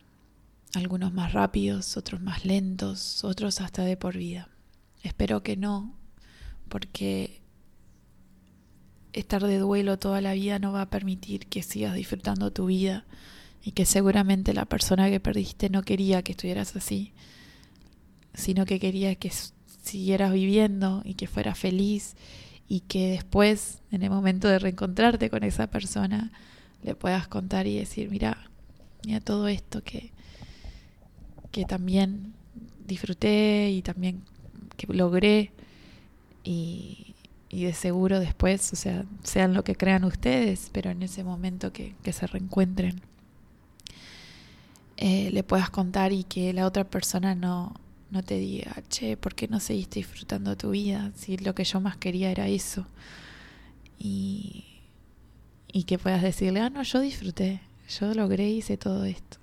[0.74, 4.48] Algunos más rápidos, otros más lentos, otros hasta de por vida.
[5.02, 5.94] Espero que no,
[6.68, 7.40] porque
[9.12, 13.04] estar de duelo toda la vida no va a permitir que sigas disfrutando tu vida
[13.62, 17.12] y que seguramente la persona que perdiste no quería que estuvieras así,
[18.34, 19.30] sino que quería que
[19.84, 22.16] siguieras viviendo y que fueras feliz
[22.68, 26.32] y que después, en el momento de reencontrarte con esa persona,
[26.82, 28.50] le puedas contar y decir, mira,
[29.06, 30.12] mira todo esto que,
[31.50, 32.34] que también
[32.86, 34.22] disfruté y también
[34.76, 35.52] que logré
[36.42, 37.14] y,
[37.48, 41.72] y, de seguro después, o sea, sean lo que crean ustedes, pero en ese momento
[41.72, 43.00] que, que se reencuentren,
[44.96, 47.74] eh, le puedas contar y que la otra persona no,
[48.14, 51.11] no te diga, che, ¿por qué no seguiste disfrutando tu vida?
[51.16, 52.87] Si lo que yo más quería era eso.
[53.98, 54.64] Y,
[55.72, 57.61] y que puedas decirle, ah, no, yo disfruté,
[57.98, 59.38] yo logré, hice todo esto.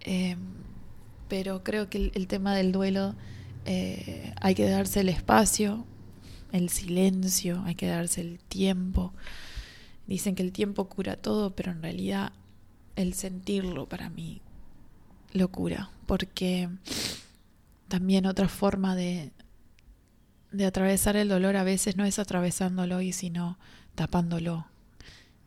[0.00, 0.38] Em,
[1.26, 3.16] pero creo que el, tema del duelo
[3.64, 5.84] eh, hay que darse el espacio,
[6.52, 9.12] el silencio, hay que darse el tiempo.
[10.06, 12.32] Dicen que el tiempo cura todo, pero en realidad
[12.94, 14.40] el sentirlo para mí
[15.32, 16.68] lo cura, porque
[17.88, 19.32] también otra forma de,
[20.52, 23.58] de atravesar el dolor a veces no es atravesándolo y sino
[23.94, 24.66] tapándolo.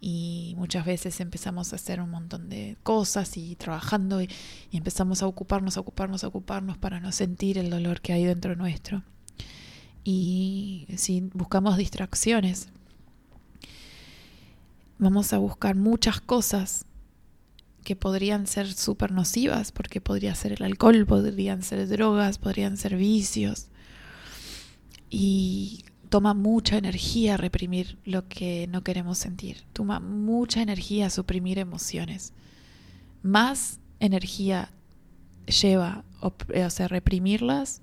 [0.02, 4.30] Y muchas veces empezamos a hacer un montón de cosas y trabajando y,
[4.72, 8.56] empezamos a ocuparnos, a ocuparnos, a ocuparnos para no sentir el dolor que hay dentro
[8.56, 9.04] nuestro.
[10.06, 12.70] Y si buscamos distracciones,
[14.98, 16.86] vamos a buscar muchas cosas
[17.84, 22.96] que podrían ser súper nocivas, porque podría ser el alcohol, podrían ser drogas, podrían ser
[22.96, 23.68] vicios.
[25.10, 29.64] Y toma mucha energía reprimir lo que no queremos sentir.
[29.74, 32.34] Toma mucha energía suprimir emociones.
[33.24, 34.72] Más energía
[35.46, 36.34] lleva, o
[36.70, 37.82] sea, reprimirlas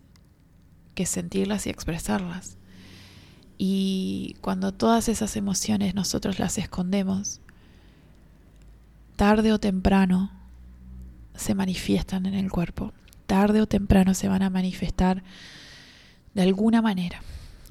[0.94, 2.58] que sentirlas y expresarlas.
[3.58, 7.40] Y cuando todas esas emociones nosotros las escondemos,
[9.16, 10.30] tarde o temprano
[11.34, 12.92] se manifiestan en el cuerpo.
[13.26, 15.22] Tarde o temprano se van a manifestar
[16.34, 17.22] de alguna manera.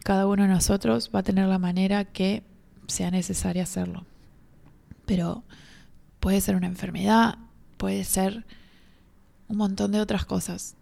[0.04, 2.44] Cada uno de nosotros va a tener la manera que
[2.88, 4.06] sea necesaria hacerlo.
[5.06, 5.44] Pero
[6.20, 7.38] puede ser una enfermedad,
[7.78, 8.46] puede ser
[9.48, 10.76] un montón de otras cosas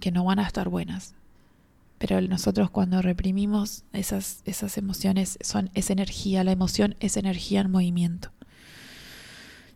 [0.00, 1.14] que no van a estar buenas.
[1.98, 7.70] Pero nosotros cuando reprimimos esas, esas emociones son esa energía, la emoción es energía en
[7.70, 8.30] movimiento.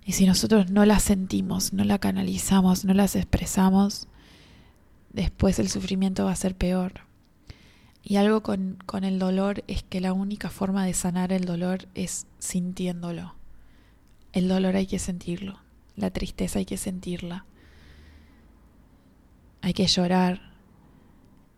[0.04, 4.08] Y si nosotros no las sentimos, no la canalizamos, no las expresamos,
[5.12, 7.02] después el sufrimiento va a ser peor.
[8.02, 11.86] Y algo con, con, el dolor es que la única forma de sanar el dolor
[11.94, 13.34] es sintiéndolo.
[14.32, 15.60] El dolor hay que sentirlo,
[15.96, 17.44] la tristeza hay que sentirla.
[19.62, 20.40] Hay que llorar,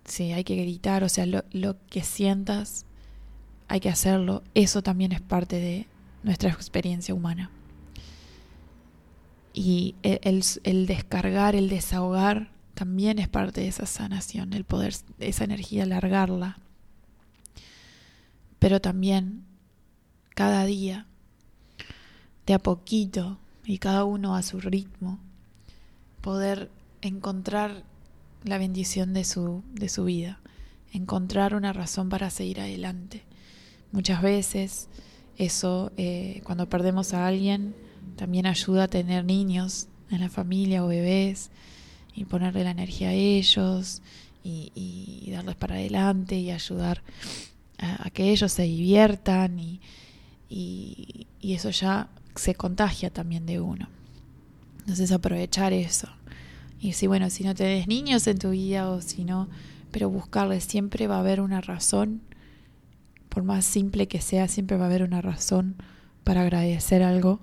[0.04, 2.84] sí, hay que gritar, o sea, lo, lo que sientas
[3.68, 4.42] hay que hacerlo.
[4.54, 5.86] Eso también es parte de
[6.24, 7.52] nuestra experiencia humana
[9.52, 15.86] y el, descargar, el desahogar también es parte de esa sanación, el poder, esa energía,
[15.86, 16.58] largarla.
[18.58, 19.44] Pero también
[20.34, 21.06] cada día,
[22.46, 25.18] de a poquito y cada uno a su ritmo,
[26.20, 26.70] poder
[27.02, 27.82] encontrar
[28.44, 30.40] la bendición de su, de su vida,
[30.92, 33.22] encontrar una razón para seguir adelante.
[33.92, 34.88] Muchas veces
[35.36, 37.74] eso, eh, cuando perdemos a alguien,
[38.16, 41.50] también ayuda a tener niños en la familia o bebés
[42.14, 44.02] y ponerle la energía a ellos
[44.44, 47.02] y, darles para adelante y ayudar
[47.78, 49.80] a, que ellos se diviertan y,
[50.48, 53.88] y, eso ya se contagia también de uno.
[54.80, 56.08] Entonces aprovechar eso.
[56.80, 59.48] Y si, bueno, si no tenés niños en tu vida o si no,
[59.90, 62.22] pero buscarle, siempre va a haber una razón,
[63.28, 65.76] por más simple que sea, siempre va a haber una razón
[66.24, 67.40] para agradecer algo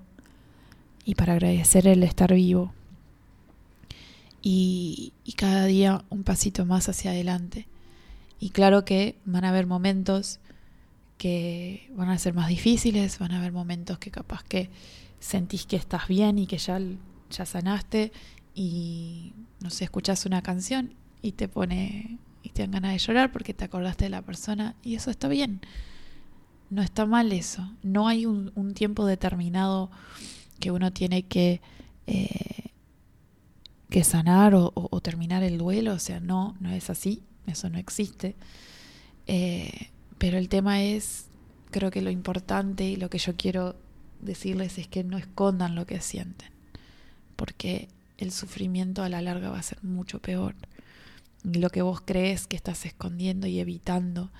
[1.10, 2.72] y para agradecer el estar vivo.
[4.42, 7.66] Y, y cada día un pasito más hacia adelante.
[8.38, 10.38] Y claro que van a haber momentos
[11.18, 14.70] que van a ser más difíciles, van a haber momentos que capaz que
[15.18, 16.80] sentís que estás bien y que ya,
[17.28, 18.12] ya sanaste
[18.54, 23.32] y no sé, escuchás una canción y te pone y te dan ganas de llorar
[23.32, 25.60] porque te acordaste de la persona y eso está bien.
[26.70, 27.68] No está mal eso.
[27.82, 29.90] No hay un, un tiempo determinado
[30.60, 31.60] que uno tiene que,
[32.06, 32.70] eh,
[33.88, 35.94] que sanar o, terminar el duelo.
[35.94, 37.22] O sea, no, no es así.
[37.46, 38.36] Eso no existe.
[39.26, 41.26] Eh, pero el tema es,
[41.70, 43.76] creo que lo importante y lo que yo quiero
[44.20, 46.50] decirles es que no escondan lo que sienten,
[47.36, 47.88] porque
[48.18, 50.54] el sufrimiento a la larga va a ser mucho peor.
[51.42, 54.30] Y lo que vos crees que estás escondiendo y evitando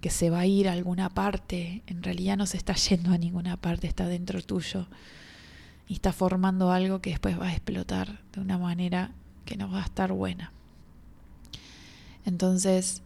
[0.00, 3.18] que se va a ir a alguna parte, en realidad no se está yendo a
[3.18, 4.88] ninguna parte, está dentro tuyo
[5.90, 9.10] y está formando algo que después va a explotar de una manera
[9.44, 10.52] que no va a estar buena.
[12.24, 13.02] Entonces,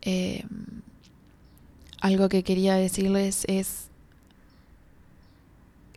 [0.00, 0.46] eh,
[2.00, 3.88] algo que quería decirles es,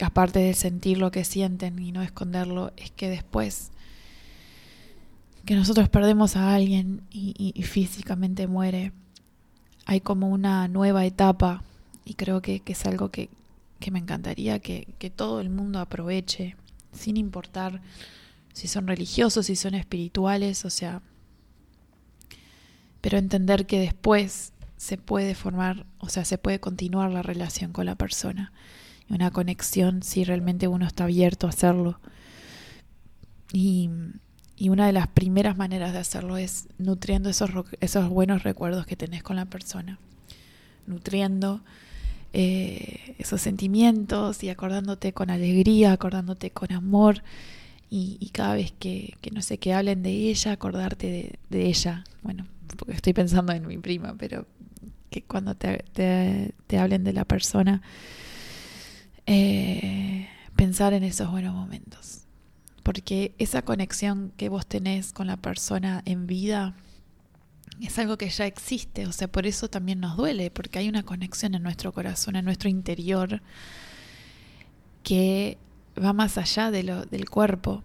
[0.01, 3.71] aparte de sentir lo que sienten y no esconderlo, es que después
[5.45, 8.91] que nosotros perdemos a alguien y, físicamente muere,
[9.85, 11.63] hay como una nueva etapa
[12.03, 13.29] y creo que, es algo que,
[13.91, 16.55] me encantaría que, que todo el mundo aproveche,
[16.91, 17.81] sin importar
[18.53, 21.01] si son religiosos, si son espirituales, o sea,
[23.01, 27.85] pero entender que después se puede formar, o sea, se puede continuar la relación con
[27.85, 28.53] la persona.
[29.09, 31.99] Una conexión si realmente uno está abierto a hacerlo.
[33.51, 33.89] Y,
[34.55, 38.95] y una de las primeras maneras de hacerlo es nutriendo esos, esos buenos recuerdos que
[38.95, 39.99] tenés con la persona.
[40.85, 41.61] Nutriendo
[42.35, 47.23] eh, esos sentimientos y acordándote con alegría, acordándote con amor.
[47.95, 52.03] Y, cada vez que, no sé, que hablen de ella, acordarte de, ella.
[52.23, 54.47] Bueno, porque estoy pensando en mi prima, pero
[55.11, 57.83] que cuando te, te, hablen de la persona,
[59.27, 62.21] eh, pensar en esos buenos momentos.
[62.81, 66.73] Porque esa conexión que vos tenés con la persona en vida
[67.87, 71.03] es algo que ya existe, o sea, por eso también nos duele, porque hay una
[71.03, 73.41] conexión en nuestro corazón, en nuestro interior,
[75.03, 75.57] que
[76.01, 77.83] va más allá de lo, del cuerpo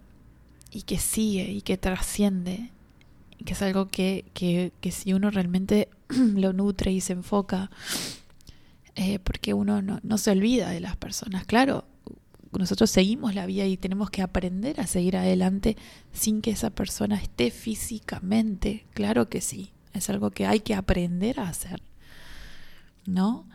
[0.70, 2.70] y que sigue y que trasciende,
[3.44, 7.70] que es algo que, que, que si uno realmente lo nutre y se enfoca,
[8.94, 11.44] eh, porque uno no, no se olvida de las personas.
[11.46, 11.84] Claro,
[12.56, 15.76] nosotros seguimos la vida y tenemos que aprender a seguir adelante
[16.12, 18.86] sin que esa persona esté físicamente.
[18.94, 21.82] Claro que sí, es algo que hay que aprender a hacer,
[23.06, 23.46] ¿no?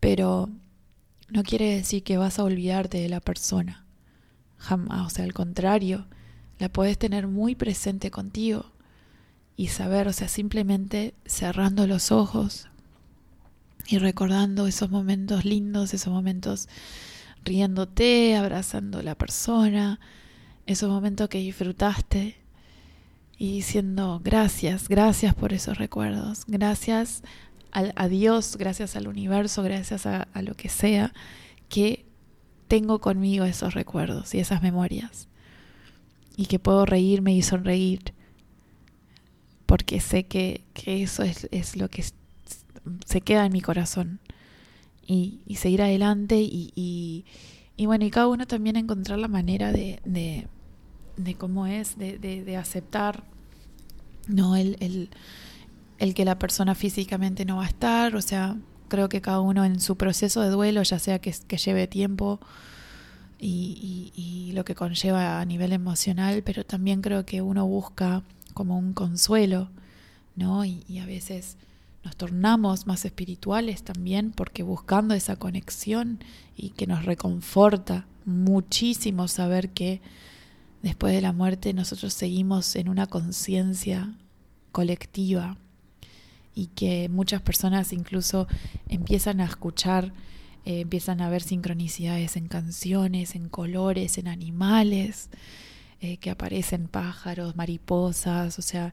[0.00, 0.48] Pero
[1.28, 3.84] no quiere decir que vas a olvidarte de la persona.
[4.58, 6.06] Jamás, o sea, al contrario,
[6.58, 8.66] la puedes tener muy presente contigo
[9.56, 12.68] y saber, o sea, simplemente cerrando los ojos
[13.86, 16.68] y recordando esos momentos lindos, esos momentos
[17.44, 20.00] riéndote, abrazando a la persona,
[20.66, 22.39] esos momentos que disfrutaste
[23.40, 27.24] y diciendo gracias, gracias por esos recuerdos, gracias
[27.72, 31.12] a, Dios, gracias al universo, gracias a, a lo que sea
[31.68, 32.04] que
[32.68, 35.28] tengo conmigo esos recuerdos y esas memorias
[36.36, 38.14] y que puedo reírme y sonreír
[39.70, 44.18] porque sé que, eso es, lo que se queda en mi corazón.
[45.06, 47.24] Y, seguir adelante y,
[47.78, 53.22] bueno, y cada uno también encontrar la manera de, de, cómo es, de, aceptar
[54.26, 55.08] no el,
[55.98, 58.56] el, que la persona físicamente no va a estar, o sea,
[58.88, 62.40] creo que cada uno en su proceso de duelo, ya sea que, que lleve tiempo
[63.38, 68.78] y, y, lo que conlleva a nivel emocional, pero también creo que uno busca como
[68.78, 69.70] un consuelo,
[70.36, 70.64] ¿no?
[70.64, 71.56] Y, a veces
[72.04, 76.18] nos tornamos más espirituales también porque buscando esa conexión
[76.56, 80.00] y que nos reconforta muchísimo saber que
[80.82, 84.14] después de la muerte nosotros seguimos en una conciencia
[84.72, 85.56] colectiva
[86.54, 88.46] y que muchas personas incluso
[88.88, 90.12] empiezan a escuchar,
[90.64, 95.30] eh, empiezan a ver sincronicidades en canciones, en colores, en animales,
[96.00, 98.92] eh, que aparecen pájaros, mariposas, o sea,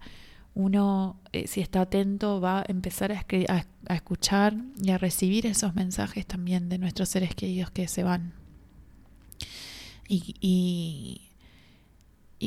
[0.57, 3.23] uno, eh, si está atento, va a empezar a,
[3.93, 8.33] escuchar y a recibir esos mensajes también de nuestros seres queridos que se van.
[10.09, 11.26] Y,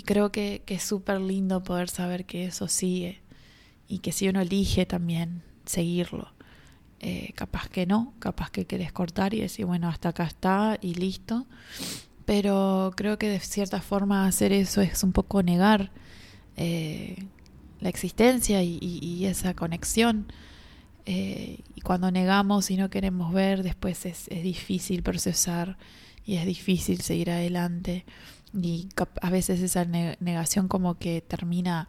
[0.03, 3.21] creo que, que es súper lindo poder saber que eso sigue
[3.89, 6.33] y que si uno elige también seguirlo.
[7.03, 10.95] Eh, capaz que no, capaz que querés cortar y decir, bueno, hasta acá está y
[10.95, 11.47] listo.
[12.27, 15.91] Pero creo que de cierta forma hacer eso es un poco negar
[16.57, 17.25] eh,
[17.81, 20.31] la existencia y, esa conexión.
[21.07, 25.79] Eh, y cuando negamos y no queremos ver, después es, es difícil procesar
[26.27, 28.05] y es difícil seguir adelante.
[28.53, 28.89] Y
[29.21, 31.89] a veces esa negación como que termina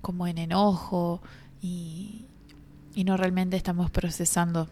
[0.00, 1.22] como en enojo
[1.62, 2.26] y,
[2.94, 4.68] y no realmente estamos procesando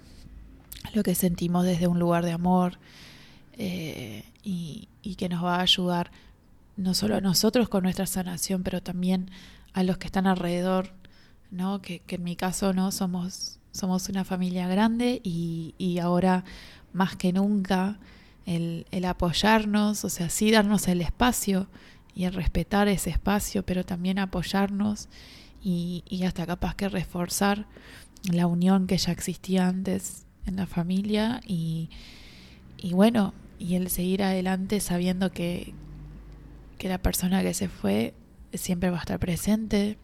[0.95, 2.79] lo que sentimos desde un lugar de amor
[3.55, 6.11] eh, y, y, que nos va a ayudar
[6.77, 9.31] no solo a nosotros con nuestra sanación, pero también
[9.73, 10.93] a los que están alrededor,
[11.51, 11.81] ¿no?
[11.81, 16.45] Que, que en mi caso no somos, somos una familia grande y, y ahora
[16.93, 17.99] más que nunca
[18.47, 21.67] el, apoyarnos, o sea, sí darnos el espacio
[22.15, 25.09] y el respetar ese espacio, pero también apoyarnos
[25.63, 27.67] y, y hasta capaz que reforzar
[28.23, 31.91] la unión que ya existía antes en la familia y,
[32.79, 35.75] y bueno, y el seguir adelante sabiendo que,
[36.79, 38.15] que la persona que se fue
[38.55, 39.99] siempre va a estar presente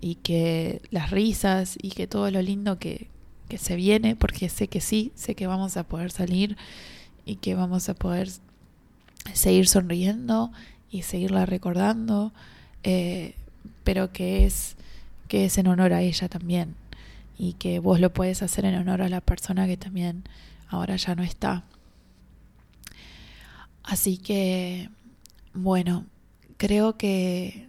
[0.00, 3.08] y que las risas y que todo lo lindo que,
[3.48, 6.56] que se viene, porque sé que sí, sé que vamos a poder salir
[7.24, 8.30] y que vamos a poder
[9.32, 10.52] seguir sonriendo
[10.90, 12.32] y seguirla recordando,
[12.82, 13.34] eh,
[13.82, 14.76] pero que es,
[15.28, 16.74] que es en honor a ella también
[17.38, 20.24] y que vos lo puedes hacer en honor a la persona que también
[20.68, 21.64] ahora ya no está.
[23.82, 24.88] Así que,
[25.52, 26.06] bueno,
[26.56, 27.66] creo que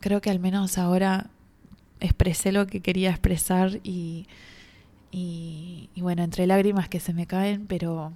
[0.00, 1.30] creo que al menos ahora
[2.00, 4.26] expresé lo que quería expresar y,
[5.10, 8.12] y, bueno, entre lágrimas que se me caen, pero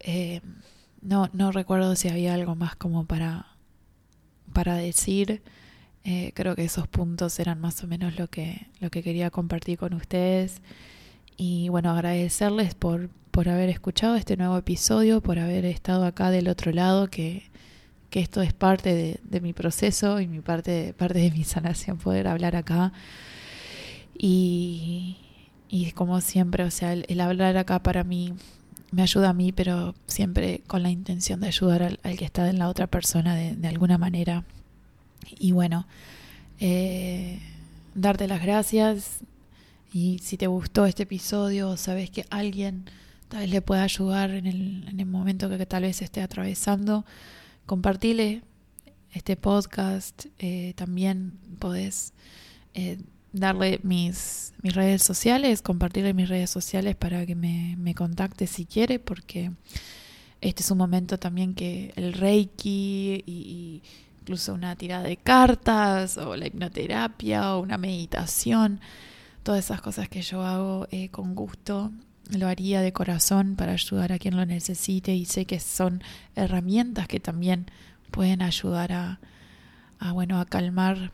[0.00, 0.40] eh,
[1.00, 3.46] no, no recuerdo si había algo más como para,
[4.52, 5.42] para decir.
[6.04, 9.78] Eh, creo que esos puntos eran más o menos lo que, lo que quería compartir
[9.78, 10.62] con ustedes.
[11.36, 16.48] Y bueno, agradecerles por, por haber escuchado este nuevo episodio, por haber estado acá del
[16.48, 17.50] otro lado, que,
[18.10, 21.98] que esto es parte de, de, mi proceso y mi parte, parte de mi sanación,
[21.98, 22.92] poder hablar acá.
[24.16, 25.16] Y,
[25.68, 28.34] y como siempre, o sea, el, hablar acá para mí
[28.90, 32.48] me ayuda a mí, pero siempre con la intención de ayudar al, al que está
[32.48, 34.44] en la otra persona de, alguna manera.
[35.38, 35.86] Y bueno,
[36.58, 37.40] eh,
[37.94, 39.20] darte las gracias
[39.92, 42.84] y si te gustó este episodio, sabes que alguien
[43.28, 46.20] tal vez le pueda ayudar en el, en el momento que, que, tal vez esté
[46.20, 47.04] atravesando,
[47.66, 48.42] compartile
[49.12, 50.26] este podcast.
[50.38, 52.12] Eh, también podés
[52.74, 52.98] eh,
[53.32, 58.66] darle mis, mis redes sociales, compartirle mis redes sociales para que me, me contacte si
[58.66, 59.52] quiere, porque
[60.40, 63.82] este es un momento también que el Reiki y,
[64.20, 68.80] incluso una tirada de cartas o la hipnoterapia o una meditación,
[69.42, 71.90] todas esas cosas que yo hago eh, con gusto,
[72.30, 76.02] lo haría de corazón para ayudar a quien lo necesite y sé que son
[76.36, 77.66] herramientas que también
[78.10, 79.20] pueden ayudar a,
[79.98, 81.12] a bueno, a calmar,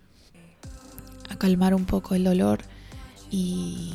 [1.39, 2.61] calmar un poco el dolor
[3.31, 3.93] y,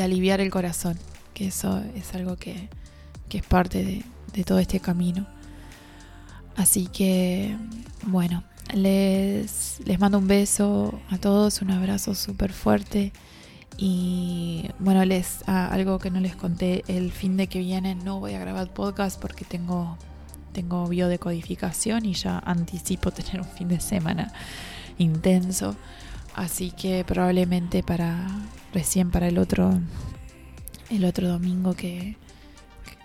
[0.00, 0.98] aliviar el corazón,
[1.34, 2.68] que eso es algo que,
[3.30, 5.26] es parte de, todo este camino.
[6.56, 7.56] Así que,
[8.06, 8.44] bueno,
[8.74, 13.12] les, mando un beso a todos, un abrazo súper fuerte.
[13.78, 18.32] Y bueno, les algo que no les conté, el fin de que viene no voy
[18.32, 19.98] a grabar podcast porque tengo,
[20.52, 24.32] tengo biodecodificación y ya anticipo tener un fin de semana
[24.98, 25.76] intenso.
[26.36, 28.28] Así que probablemente para
[28.74, 29.80] recién para el otro
[30.90, 32.16] el otro domingo que,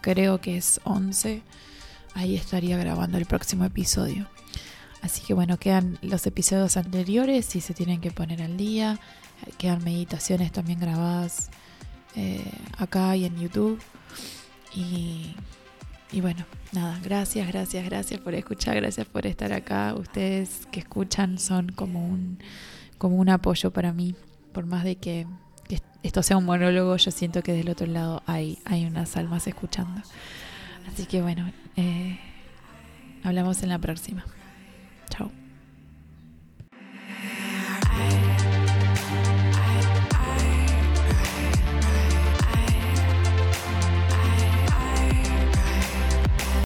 [0.01, 1.41] creo que es 11
[2.13, 4.27] ahí estaría grabando el próximo episodio.
[5.01, 8.99] Así que bueno, quedan los episodios anteriores si se tienen que poner al día.
[9.57, 11.49] Quedan meditaciones también grabadas
[12.15, 12.43] eh,
[12.77, 13.79] acá y en YouTube.
[14.75, 15.35] Y,
[16.11, 19.95] y bueno, nada, gracias, gracias, gracias por escuchar, gracias por estar acá.
[19.95, 22.37] Ustedes que escuchan son como un,
[23.01, 24.13] como un apoyo para mí.
[24.53, 25.25] Por más de que,
[26.03, 30.03] esto sea un monólogo, yo siento que del otro lado hay, hay unas almas escuchando.
[30.87, 32.19] Así que bueno, eh,
[33.23, 34.23] hablamos en la próxima.
[35.09, 35.40] Chao.